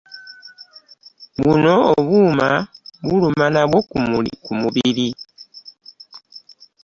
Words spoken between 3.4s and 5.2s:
nabwo ku mubiri.